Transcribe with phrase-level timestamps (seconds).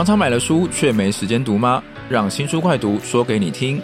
[0.00, 1.82] 常常买了书却没时间读吗？
[2.08, 3.78] 让新书快读说给你听。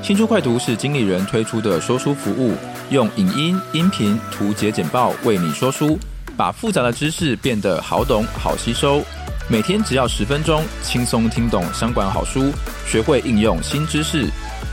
[0.00, 2.54] 新书快读是经理人推出的说书服务，
[2.90, 5.98] 用影音、音频、图解简报为你说书，
[6.36, 9.02] 把复杂的知识变得好懂、好吸收。
[9.48, 12.52] 每天只要十分钟，轻松听懂商管好书，
[12.86, 14.28] 学会应用新知识。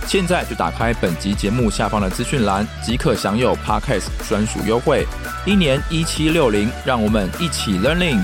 [0.06, 5.04] 现在就打开本集节目下方的资讯栏，即可享有 Podcast 专属优惠，
[5.48, 8.22] 一年一七六零，让我们一起 Learning。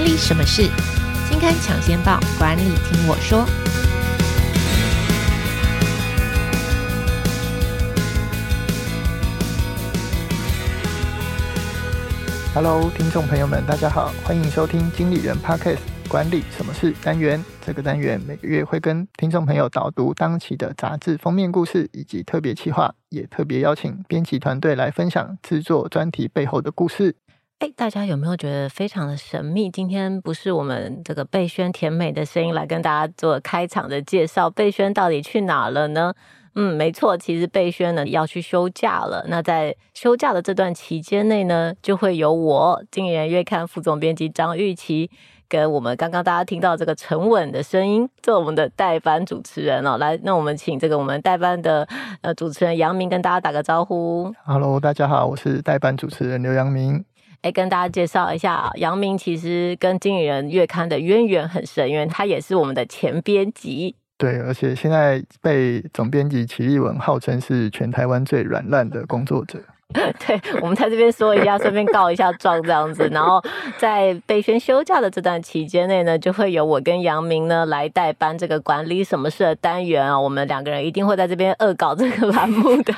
[0.00, 0.62] 管理什么事？
[1.28, 3.44] 金刊抢先报，管理听我说。
[12.54, 17.44] Hello，听众朋友们，大家好，欢迎收听经理人 Podcast 管理什么事单元。
[17.60, 27.16] 这个单元每个月会跟听众朋友导读当期的杂志封面故事以及特别企划，也特别邀请编辑团队来分享制作专题背后的故事。
[27.60, 29.68] 哎，大家有没有觉得非常的神秘？
[29.68, 36.14] 今天不是我们这个贝萱甜美的声音来跟大家做开场的介绍，贝萱到底去哪了呢？
[36.54, 39.26] 嗯，没错，其实贝萱呢要去休假了。
[39.28, 45.10] 那在休假的这段期间内呢，就会由我经理人月刊副总编辑张玉琪，
[45.46, 49.98] 跟我们刚刚大家听到这个沉稳的声音，做我们的代班主持人哦。
[49.98, 51.86] 来，那我们请这个我们代班的
[52.22, 54.34] 呃主持人杨明跟大家打个招呼。
[54.46, 57.04] Hello，大家好，我是代班主持人刘杨明。
[57.42, 63.96] 哎，跟大家介绍一下啊，杨明其实跟经理人月刊的渊源很深，因为他也是我们的前编辑。
[64.18, 69.58] 对，而且现在被总编辑齐立文号称是全台湾最软烂的工作者。
[70.26, 73.08] 对，我们在这边说一下，顺便告一下状这样子。
[73.12, 73.42] 然后
[73.76, 80.18] 在贝萱休假的这段期间内呢，就会由我跟杨明呢来代班这个管理什么事的单元啊。
[80.18, 82.94] 我们两个人一定会在这边恶搞这个栏目的。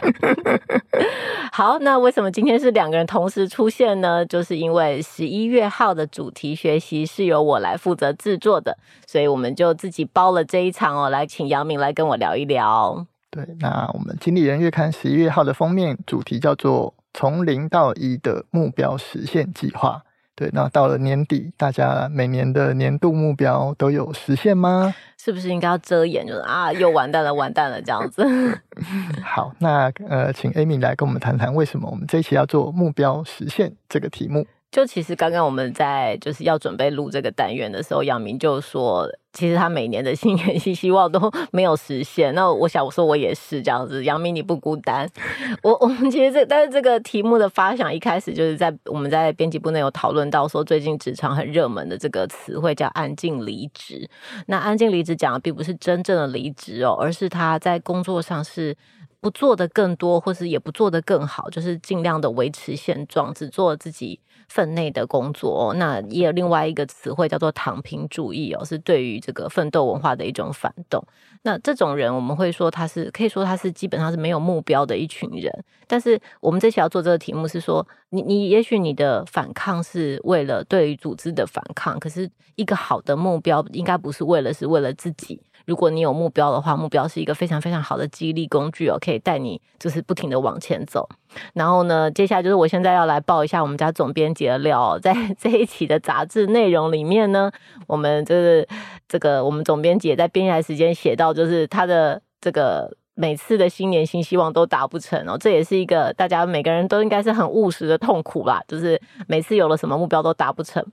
[1.51, 4.25] 好，那为什么今天是两个人同时出现呢？
[4.27, 8.77] 就是因为十一月号的主题学习是由我来负责制作的，
[9.07, 13.07] 所以我们就自己包了这一场哦，来请杨明来跟我聊一聊。
[13.33, 20.03] 对，那我们经理人月刊十一月号的封面主题叫做“从零到一的目标实现计划”。
[20.37, 24.95] 对，那到了年底，大家每年的年度目标都有实现吗？
[25.17, 28.23] 是不是应该要遮掩，就是啊，又完蛋了，完蛋了这样子？
[29.25, 34.47] 好，那呃，请 Amy 来跟我们谈谈，为什么我们这一期要做目标实现这个题目？
[34.73, 42.35] 就其实刚刚我们在就是要准备录这个单元的时候，杨明就说，其实他每年的新年新希望都 没有实现。
[42.35, 45.07] 那我想我说我也是这样子，杨明你不孤单。
[45.63, 54.09] 我我们其实这但是这个题目的发想一开始就是在我们在编辑部内有讨论到说，最近职场很热门的这个词汇叫“安静离职”。
[54.49, 58.75] 那“安静离职”讲的并不是真正的离职哦，而是他在工作上是。
[59.21, 64.19] 不做的更多，或是也不做的更好，就是尽量的维持现状，只做自己
[64.53, 65.75] 分内的工作哦。
[65.75, 71.03] 那也有另外一个词汇叫做“躺平主义”哦，是对于这个奋斗文化的一种反动。
[71.45, 75.51] 那这种人，我们会说他是可以说他是基本上是没有目标的一群人。
[75.89, 85.41] 但是我们这期要做这个题目是说，你你也许你的反抗是为了对于组织的反抗，可是一个好的目标应该不是为了，是为了自己。
[85.67, 91.09] 如果你有目标的话，目标是一个非常非常好的激励工具哦，可以带你就是不停的往前走。
[91.55, 97.51] 然后呢，接下来就是我现在要来报一下我们家总编辑的料，在 这一期的杂志内容里面呢，
[97.87, 98.67] 我们就是
[99.09, 110.85] 这个我们总编辑也在编辑时间写到，就是他的这个每次的新年新希望都达不成哦，这也是一个大家每个人都应该是很务实的痛苦吧，就是每次有了什么目标都达不成。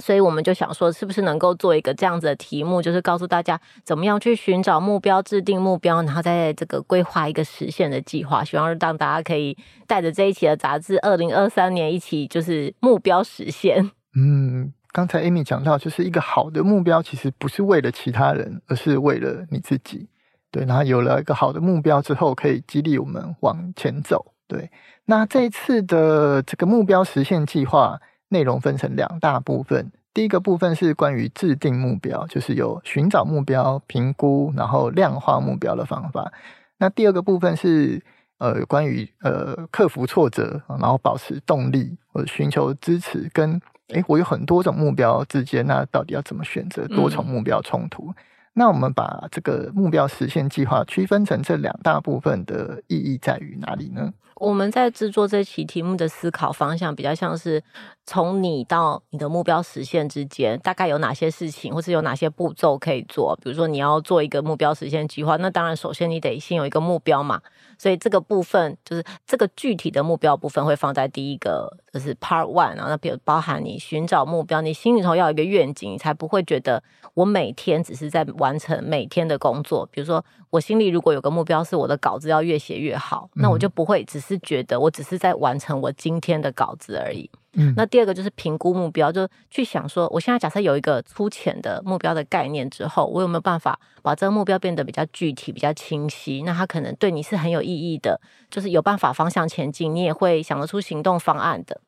[0.00, 8.42] 所以我们就想说，是不是能够做一个这样子的题目，就是告诉大家怎么样去寻找目标、制定目标，然后在这个规划一个实现的计划。
[8.42, 9.56] 希望让大家可以
[9.86, 13.90] 带着这一期的杂志，二零二三年一起就是目标实现。
[14.16, 20.08] 嗯，刚才 Amy 讲到，就是一个好的目标，其实不是为了其他人，而是为了你自己。
[20.50, 24.32] 对，然后有了一个好的目标之后，可以激励我们往前走。
[24.48, 24.70] 对，
[25.04, 28.00] 那这一次的这个目标实现计划。
[28.30, 36.32] 内容分成两大部分，第一个部分是关于制定目标，就是有寻找目标、评估，然后量化目标的方法。
[36.78, 38.02] 那第二个部分是
[38.38, 48.10] 呃关于呃克服挫折，然后保持动力或者寻求支持，跟诶我有很多种目标之间，那到底要怎么选择多重目标冲突？
[48.10, 48.14] 嗯
[48.52, 54.12] 那我们把这个目标实现计划区分成这两大部分的意义在于哪里呢？
[54.40, 57.62] 我们在制作这期题目的思考方向，比较像是
[58.06, 63.38] 从你到你的目标实现之间，大概有哪些事情，或是有哪些步骤可以做。
[63.42, 67.42] 比如说，你要做一个目标实现计划，那当然首先你得先有一个目标嘛。
[67.76, 72.86] 所以这个部分就是这个具体的目标部分会放在第一个，就是 Part One 啊。
[72.88, 76.82] 那比如包含你寻找目标，你心里头要有一个愿景，你才不会觉得
[77.12, 79.86] 我每天只是在完成每天的工作。
[79.90, 87.30] 比如说，我心里如果有个目标是我的稿子要越写越好，那我就不会只是觉得我只是在完成我今天的稿子而已。
[87.54, 96.42] 嗯，那第二个就是评估目标，就去想说，我现在假设有一个粗浅的目标的概念之后，我有没有办法把这个目标变得比较具体、比较清晰？
[96.42, 98.20] 那它可能对你是很有意义的，
[98.50, 101.80] 就是有办法方向前进，你也会想得出行动方案的。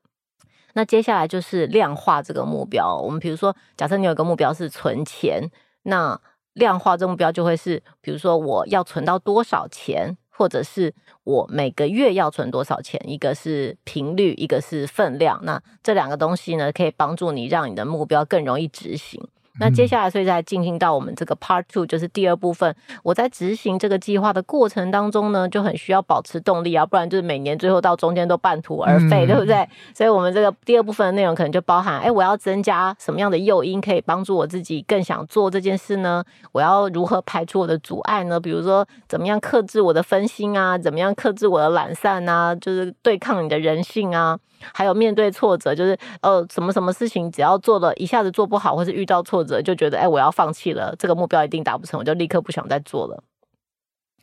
[0.75, 2.97] 那接下来就是量化这个目标。
[2.97, 5.49] 我们比如说，假设你有一个目标是存钱，
[5.83, 6.21] 那
[6.55, 10.17] 量化这目标就会是，比如说我要存到多少钱。
[10.35, 10.93] 或者是
[11.25, 15.39] 我每个月要存多少钱，一个是频率，一个是分量。
[15.45, 19.23] 那这两个东西呢，可以帮助你让你的目标更容易执行。
[19.61, 22.75] 那接下来，所以再进行到我们这个 part two，就是第二部分。
[23.03, 29.69] 我在执行这个计划的过程当中呢，就很需要保持动力啊，不然就是每年最后到中间都半途而废，嗯、对不对？
[29.95, 36.25] 所以，我们这个第二部分的内容可能就包含：哎，我要增加什么样的诱因，可以帮助我自己更想做这件事呢？
[36.53, 38.41] 我要如何排除我的阻碍呢？
[38.41, 40.79] 比如说，怎么样克制我的分心啊？
[40.79, 42.55] 怎么样克制我的懒散啊？
[42.55, 44.39] 就是对抗你的人性啊？
[44.73, 53.23] 还有面对挫折，就是呃，什么什么事情，只要做了一下子做不好，或是遇到挫折，就觉得哎，我要放弃了，这个目标一定达不成，我就立刻不想再做了。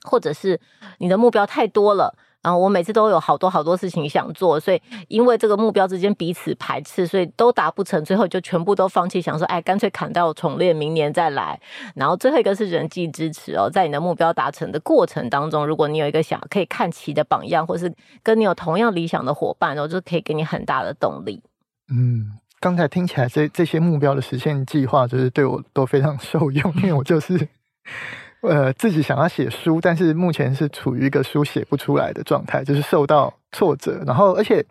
[0.04, 0.60] 或者是
[1.00, 2.16] 你的目标太多了。
[2.42, 11.60] 然后我每次都有好多好多事情想做，所以因为这个目标之间彼此排斥，所以都达不成，最后就全部都放弃，想说，哎，干脆砍掉重练，明年再来。
[11.95, 17.94] 然后最后一个是人际支持哦，在你的目标达成的过程当中，如果你有一个想可以看齐的榜样，或是
[18.24, 21.44] 跟你有同样理想的伙伴，然后就可以给你很大的动力。
[21.92, 27.47] 嗯，刚才听起来这这些目标的实现计划，就是对我都非常受用， 因为我就是。
[28.41, 34.01] 呃，自己想要写书，但是目前是处于一个书写不出来的状态，就是受到挫折。
[34.07, 34.65] 然后，而且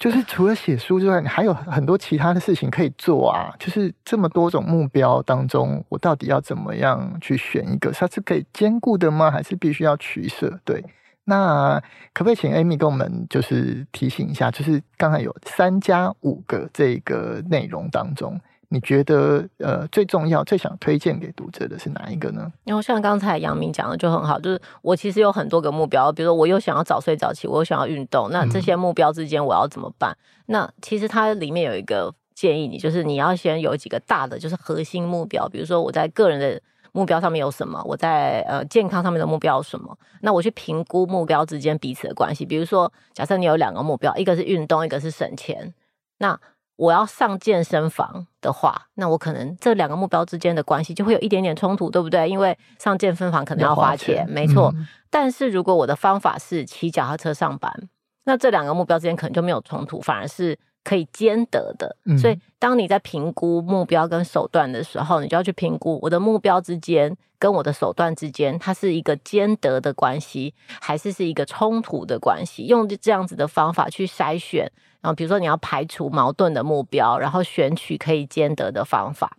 [0.00, 3.54] 就是除了写书之外，你还有很多其他的事情可以做啊。
[3.56, 7.92] 就是这么多种目标当中，我到底要怎么样去选一个？
[7.92, 9.30] 它是可以兼顾的吗？
[9.30, 10.58] 还是必须要取舍？
[10.64, 10.84] 对，
[11.28, 11.78] 那
[12.14, 14.50] 可不可以请 Amy 跟我们就是提醒一下？
[14.50, 18.40] 就是刚才有三加五个这个内容当中。
[18.70, 22.52] 你觉得呃最重要、最想推荐给读者的是哪一个呢？
[22.64, 30.10] 然后像刚才杨明讲的就很好，就是我其实有很多个目标，比如说我又想要早睡早起，我又想要运动，那这些目标之间我要怎么办？
[30.10, 36.60] 嗯、那其实它里面有一个建议，你就是你要先有几个大的，就是核心目标，比如说我在个人的
[36.98, 42.44] 目标上面有什么，我在呃健康上面的目标有什么，那我去评估目标之间彼此的关系。
[42.44, 45.72] 比如说，假设你有两个目标，一个是运动，一个是省钱，
[46.18, 46.38] 那。
[46.78, 52.30] 我要上健身房的话，那我可能这两个目标之间的关系就会有一点点冲突，对不对？
[52.30, 54.72] 因为上健身房可能要花钱，花钱没错。
[54.76, 57.88] 嗯、但是如果我的方法是骑脚踏车上班，
[58.26, 60.56] 那这两个目标之间可能就没有冲突，反而是
[60.88, 61.94] 可以兼得的。
[62.06, 72.64] 嗯、所以，当你在评估目标跟手段的时候，你就要去评估我的目标之间跟我的手段之间，它是一个兼得的关系，还是是一个冲突的关系？
[72.64, 74.70] 用这样子的方法去筛选。
[75.02, 79.36] 然后，比如说你要排除矛盾的目标，然后选取可以兼得的方法。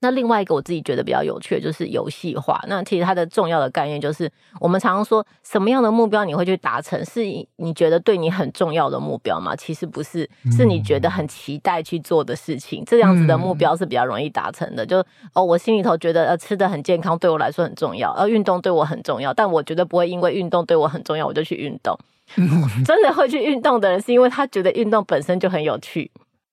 [0.00, 2.60] 那另外一个我自己觉得比较有趣的就是游戏化。
[2.66, 7.22] 那其实它的重要的概念就是，我们常常说什么样的目标你会去达成，是
[7.56, 9.54] 你觉得对你很重要的目标吗？
[9.54, 12.82] 其实不是，是你觉得很期待去做的事情。
[12.84, 14.86] 这样子的目标是比较容易达成的。
[14.86, 21.96] 就哦，我心里头觉得呃吃的很健康对我来说很重要，而运动对我很重要，但我绝对不会因为运动对我很重要我就去运动。
[22.86, 26.10] 真的会去运动的人，是因为他觉得运动本身就很有趣，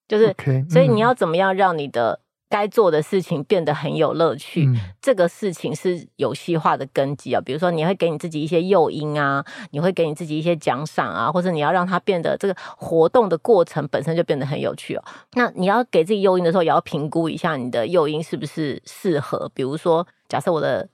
[0.08, 0.34] 就是
[0.68, 4.64] 所以你要怎么样让你的该做的事情变得很有乐趣？
[4.66, 7.40] 嗯、这个事情是游戏化的根基啊。
[7.40, 15.04] 比如说，你会给你自己一些诱因啊，你会给你自己一些奖赏啊，或者你要让它变得这个活动的过程本身就变得很有趣哦。
[15.34, 19.50] 那你要给自己诱因的时候，也要评估一下你的诱因是不是适合。
[19.54, 20.88] 比如说，假设我的。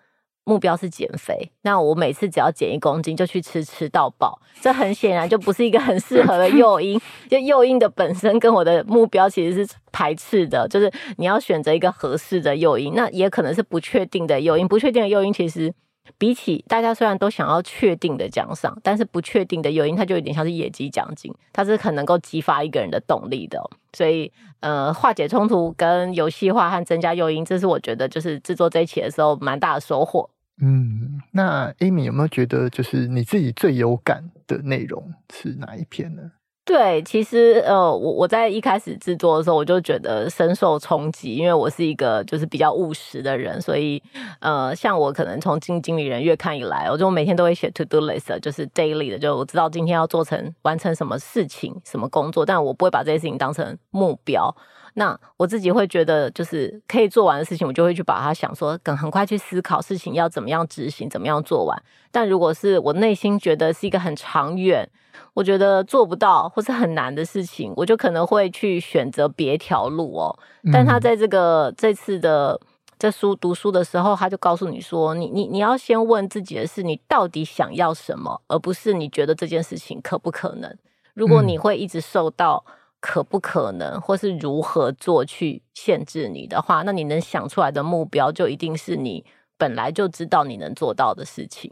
[0.44, 7.00] 目标是减肥，那我每次只要减一公斤就去吃吃到饱，这很显然就不是一个很适合的诱因。
[7.30, 14.68] 就诱因的本身跟我的目标其实是排斥的，就是你要选择一个合适的诱因，那也可能是不确定的诱因。
[14.68, 15.72] 不确定的诱因其实
[16.18, 23.58] 比起大家虽然都想要确定的奖赏，但是不确定的诱因它就有点像是野鸡奖金，它是很能够激发一个人的动力的。
[23.94, 30.28] 所以呃，化解冲突跟游戏化和增加诱因，这是我觉得就是制作这一期的时候蛮大的收获。
[30.58, 36.30] 嗯，那 Amy 有没有觉得，就是你自己最有感的内容是哪一篇呢？
[36.66, 44.02] 对，其实呃，我我在一开始制作的时候，我就觉得深受冲击，因为我是一个就是比较务实的人，所以
[44.40, 54.56] 呃，像我可能从经经理人月刊以来，我就每天都会写 to do list，就是 daily 的，就我知道今天要做成完成什么事情、什么工作，但我不会把这些事情当成目标。
[54.94, 61.82] 那我自己会觉得，就是可以做完的事情，我就会去把它想说，等很快去思考事情要怎么样执行，怎么样做完。
[62.10, 64.88] 但如果是我内心觉得是一个很长远，
[65.32, 70.38] 我觉得做不到或是很难的事情，我就可能会去选择别条路哦。
[70.72, 72.60] 但他在这个、嗯、这次的
[72.98, 80.76] 在书读书的时候，他就告诉你说，你你你要先问自己的是，你到底想要什么，而不是你觉得这件事情可不可能。
[81.14, 82.64] 如果你会一直受到。
[83.06, 89.22] 可不可能，或是如何做去限制你的话，那你能想出来的目标就一定是你
[89.58, 91.70] 本来就知道你能做到的事情.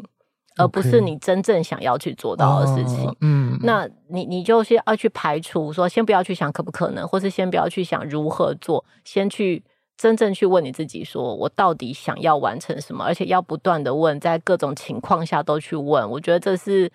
[0.57, 3.05] 而不是你真正想要去做到的事情。
[3.05, 9.63] Oh, 嗯，那你你就是要去排除，说先不要去想可不可能，或是先不要去想如何做，先去
[9.97, 16.11] 真正去问你自己，说我到底想要完成什么，而且要不断的问，在各种情况下都去问。
[16.11, 16.91] 我觉得这是。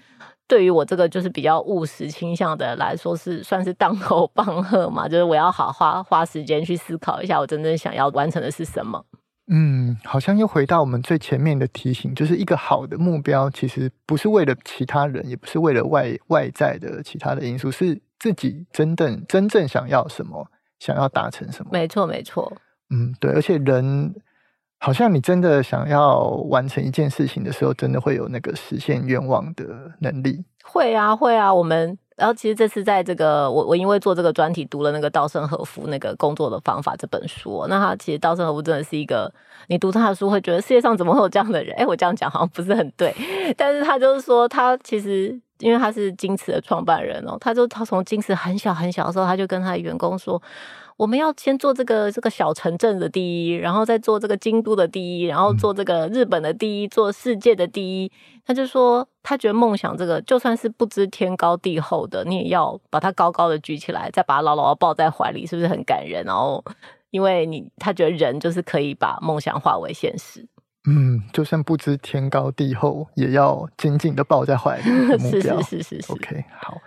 [0.49, 9.03] 对于我这个就是比较务实倾向的来说，是算是当 头棒喝嘛，就是我要好花花时间去思考一下，我真正想要完成的是什么。
[9.49, 21.69] 嗯，好像又回到我们最前面的提醒，就是一个好的目标，其实不是为了其他人，也不是为了外外在的其他的因素，是自己真正真正想要什么，想要达成什么。
[21.71, 22.51] 没错，没错。
[22.89, 24.13] 嗯，对，而且人。
[24.79, 26.19] 好像你真的想要
[26.49, 29.65] 完成一件事情的时候，真的会有那个实现愿望的
[29.99, 30.45] 能力。
[30.63, 31.51] 会啊，会啊。
[31.53, 37.65] 我们然后其实这次在这个我我因为做这个专题读了那个稻盛和夫那个工作的方法这本书。
[37.67, 39.33] 那他其实稻盛和夫真的是一个，
[39.67, 41.75] 你读他的书会觉得世界上怎么会有这样的人？
[41.77, 43.15] 哎，我这样讲好像不是很对，
[43.57, 50.39] 但是他就是说他其实因为他是京瓷的创办人哦，他就他从京瓷很小很小的时候，他就跟他的员工说。
[50.97, 58.11] 我们要先做这个这个小城镇的第一，然后再做这个京都的第一，然后做这个日本的第一，做世界的第一。
[58.43, 66.23] 他就说，他觉得梦想这个就算是不知天高地厚的，你也要把它高高的举起来，再把它牢牢的抱在怀里，是不是很感人？
[66.25, 66.63] 然后，
[67.11, 70.47] 因为你他觉得人就是可以把梦想化为现实。
[70.87, 75.61] 嗯，就算不知天高地厚，也要紧紧的抱在怀里的目 标。
[75.61, 76.13] 是是是是是。
[76.13, 76.77] OK，好。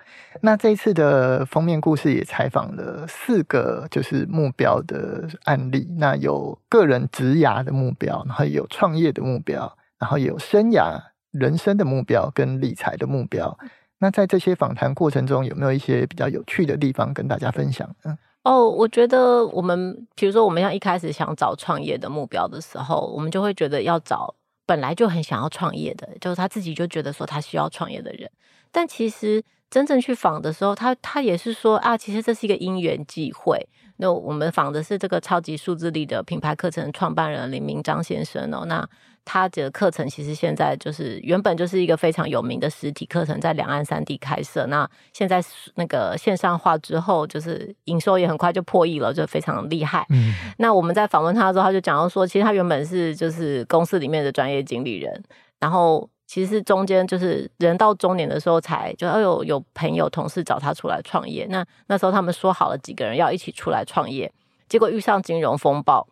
[0.41, 10.99] 那这一次的封面故事也采访了四个就是目标的案例，那有个人职涯的目标，然后有创业的目标，然后有生涯
[11.33, 13.59] 人生的目标跟理财的目标。
[13.99, 18.17] 那在这些访谈过程中，有没有一些比较有趣的地方跟大家分享呢？
[18.45, 24.35] 哦，我觉得我们比如说我们要一开始想找创业的目标的时候，我们就会觉得要找
[24.67, 28.31] 本来就很想要创业的，就是他自己就觉得说他需要创业的人，
[28.71, 29.45] 但其实。
[29.71, 33.65] 真正去访的时候，他他也是说啊，其实这是一个因缘际会。
[33.99, 38.65] 那我们访的是这个超级数字力的品牌课程创办人林明章先生哦。
[38.67, 38.85] 那
[39.25, 44.67] 他的课程其实现在就是原本就是一个非常有名的实体课程，在两岸三地开设。
[44.67, 45.43] 那现在
[45.75, 50.07] 那个线上化之后，就是营收也很快就破亿了，就非常厉害。
[50.11, 50.35] 嗯。
[50.59, 55.23] 那我们在访问他的时候，他就讲到说，其实他原本是就是公司里面的专业经理人，
[55.59, 56.09] 然后。
[56.31, 64.33] 其实是中间就是人到中年的时候才就有、哎、有朋友同事找他出来创业，那那时候他们说好了几个人要一起出来创业，
[64.69, 66.07] 结果遇上金融风暴，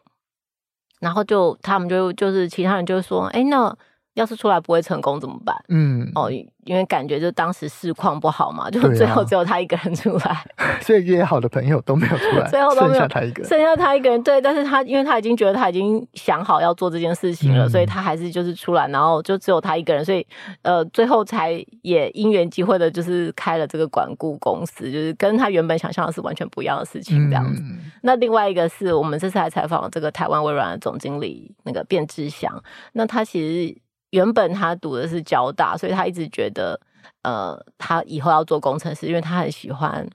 [1.00, 3.76] 然后就他们就就是其他人就说，哎，那
[4.18, 5.56] 要是出来不会成功怎么办？
[5.68, 6.30] 嗯，哦。
[6.64, 14.22] 因为感觉就当时市况不好嘛，就最后只有他一个人出来，啊、 所以约好的朋友都没有出来， 最后都没有，剩下他一个，剩下他一个人。
[14.22, 20.26] 对，但是他因为他已经觉得他已经想好要做这件事情了，嗯、所以他还是就是出来，然后就只有他一个人，所以
[20.60, 27.62] 呃，最后才也因缘际会的，就是开了这个管顾公司，就是跟他原本想象的是完全不一样的事情这样子。
[27.64, 33.78] 嗯、那另外一个是我们这次还采访了这个台湾微软的总经理那个卞志祥，那他其实。
[34.10, 36.80] 原本他读的是交大，所以他一直觉得，
[37.22, 40.08] 呃，他以后要做工程师，因为他很喜欢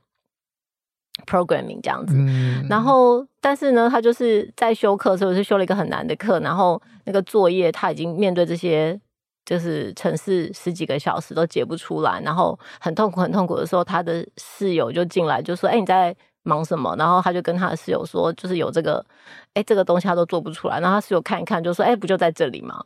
[1.25, 2.15] programming 这样子。
[2.17, 9.00] 嗯、然后，但是呢，他就是在修课的时候是修了一个很难的课，然后那个作业他已经面对这些
[9.45, 19.05] 就是城市十几个小时都解不出来，然后很痛苦很痛苦的时候，他的室友就进来就说：“哎，你在忙什么？”然后他就跟他的室友说：“就是有这个，
[19.53, 22.83] 哎，这个东西他都做不出来。”然后他室友看一看就说：“哎，不就在这里吗？”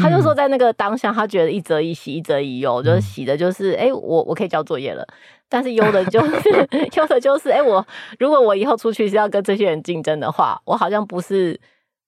[0.00, 5.02] 他就说，在那个当下，他觉得一则一喜，一则一忧，就是喜的，就是哎、欸，我我可以交作业了；
[5.48, 6.50] 但是忧的， 就是
[6.94, 7.84] 忧的，就是哎，我
[8.18, 11.58] 如果我以后出去是要跟这些人竞争的话，我好像不是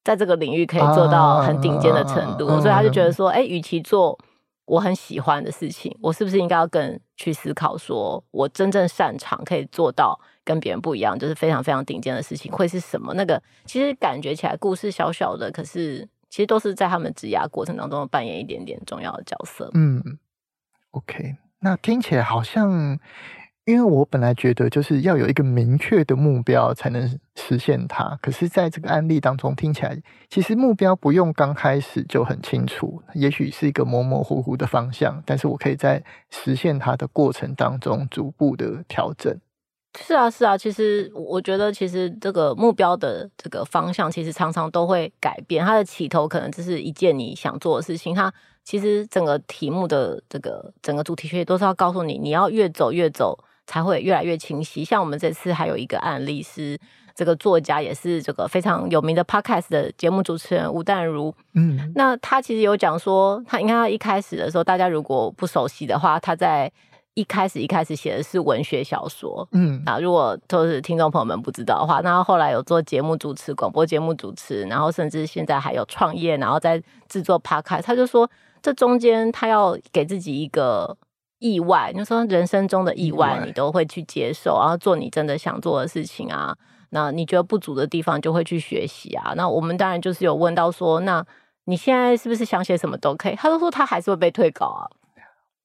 [0.05, 4.19] 在这个领域可以做到很顶尖的程度，啊、所以他就觉得说，哎、欸，与其做
[4.67, 13.15] 我很喜欢的事情，我是不是应该要更去思考，说我真正擅长可以做到跟别人不一样，就是非常非常顶尖的事情会是什么？
[13.15, 19.71] 那个其实感觉起来故事小小的，可是其实都是在他们职涯过程当中扮演一点点重要的角色。
[19.75, 20.03] 嗯
[20.91, 22.99] ，OK，那听起来好像。
[23.65, 27.07] 因为我本来觉得就是要有一个明确的目标才能
[27.37, 29.95] 实现它，可是在这个案例当中听起来，
[30.31, 39.39] 其实目标不用刚开始就很清楚，也许是一个模模糊糊的方向，但是我可以在实现它的过程当中逐步的调整。
[39.97, 45.65] 是啊，是啊，其实我觉得，其实这个目标的这个方向，其实常常都会改变。
[45.65, 48.33] 它的起头可能只是一件你想做的事情，它
[48.65, 53.39] 其实整个题目的这个整个主题学都是要告诉你，你要越走越走。
[53.71, 54.83] 才会越来越清晰。
[54.83, 56.81] 像我们这次还有一个案例是，
[57.15, 61.35] 这个作家也是这个非常有名的 Podcast 的节目主持人吴淡如。
[61.53, 66.73] 嗯，那他其实有讲说，他应该他一开始的时候，大家如果不熟悉的话，他在
[67.19, 69.47] 一开始一开始写的是文学小说。
[69.53, 77.83] 嗯，啊，如果就是听众朋友们不知道的话，那他后来有做节目主持、广播节目主持，然后甚至现在还有创业，然后在制作 Podcast。
[77.83, 78.31] 他就说，
[78.63, 80.97] 这中间他要给自己一个。
[81.41, 86.53] 意外，就说人生中的意外，你都会去接受，然后做你真的想做的事情啊。
[86.91, 89.35] 那你觉得不足的地方，就会去学习啊。
[89.37, 91.25] 那我们当然就是有问到说，那
[91.67, 93.37] 你现在是不是想写什么都可以？
[93.37, 94.83] 他都说他还是会被退稿啊。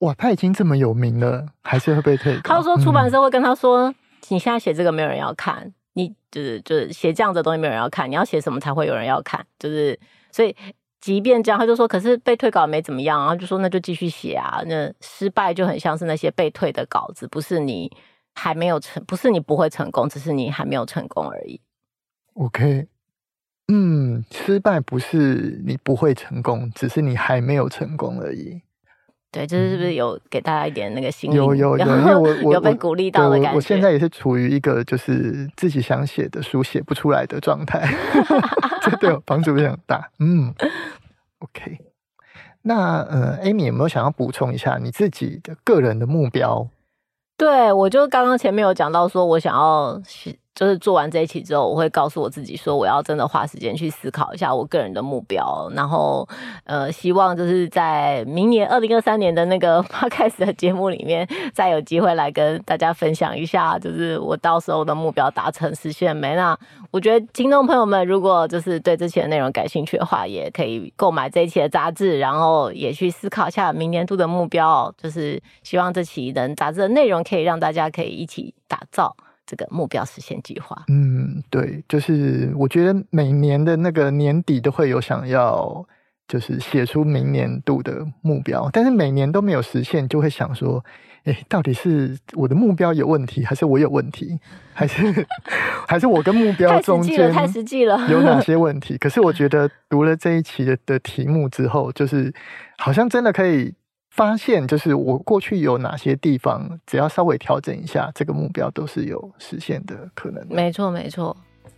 [0.04, 2.42] 哇，他已经这么有名了，还是会被退稿？
[2.44, 3.96] 他就说出版社会跟他说，嗯、
[4.30, 9.46] 你现在写这个没有人要看，你就是就是写这样的东西没有人要看，你要写什么才会有人要看？
[9.60, 10.00] 就是
[10.32, 10.56] 所以。
[11.04, 14.64] 即便这样，他就说，可是被退稿没怎么样，然后就说那就继续写啊。
[14.68, 17.92] 那失败就很像是那些被退的稿子，不是你
[18.34, 21.60] 还没有成，不是你不会成功，只是你还没有成功而已。
[22.36, 22.88] OK，
[23.68, 28.62] 嗯，失败不是你不会成功，只是你还没有成功而已。
[29.34, 31.36] 对，这是不是有给大家一点那个心理？
[31.36, 33.56] 有有 有，因为我我有被鼓励到的感觉。
[33.56, 37.84] 我现在也是处于一个就是自己想写的书写不出来的状态，
[38.84, 40.08] 这对我帮助非常大。
[40.20, 40.54] 嗯，
[41.42, 41.80] OK，
[42.62, 46.68] 那呃，Amy 有没有想要补充一下你自己的个人的目标？
[47.36, 50.00] 对，我就刚刚前面有讲到说，我想要。
[50.56, 56.28] 就是做完这一期之后，我会告诉我自己说，我要真的花时间去思考一下我个人的目标，然后
[56.66, 66.36] 呃，希望就是在明年二零二三年的那个 Podcast 的节目里面，再有机会来跟大家分享一下，就是我到时候的目标达成实现没？
[66.36, 66.58] 那
[66.92, 79.16] 我觉得听众朋友们如果就是对这期的内容感兴趣的话，也可以购买这一期的杂志，然后也去思考一下明年度的目标，就是希望这期能杂志的内容可以让大家可以一起打造。
[79.46, 85.86] 这个目标实现计划，嗯，对，就是我觉得每年的那个年底都会有想要，
[86.28, 90.84] 就是写出明年度的目标，但是每年都没有实现，就会想说，
[91.26, 94.40] 哎，到底是我的目标有问题，还是我有问题，
[94.74, 95.28] 还是
[95.88, 98.98] 还是我跟目标中间太实际了， 有哪些 问题？
[98.98, 102.34] 可是我觉得读了这一期的的题目之后，就是
[102.78, 103.76] 好像真的可以。
[104.16, 110.56] 发现就是我过去有哪些地方，只要稍微调整一下，这个目标都是有实现的可能的。
[110.56, 111.36] 没错，没错。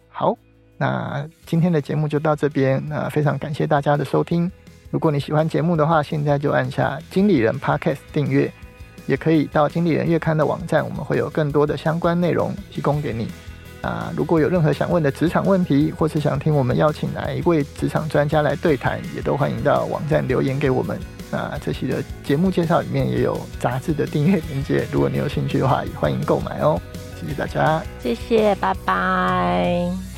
[0.10, 0.38] 好，
[0.78, 2.84] 那今天的节目就到这边。
[2.90, 4.52] 那非常感谢大家的收听。
[4.92, 8.52] 如果你喜欢节目的话，现在就按下经理人 Podcast 订阅，
[9.08, 13.30] 也可以到经理人月刊的网站，我们会有更多的相关内容提供给你。
[13.82, 21.00] 啊，如果有任何想问的职场问题，或是想听我们邀请哪一位职场专家来对谈，也都欢迎到网站留言给我们。
[21.32, 26.80] 那这期的节目介绍里面也有杂志的订阅链接，如果你有兴趣的话，也欢迎购买哦。
[27.20, 30.15] 谢谢大家，谢谢，拜拜。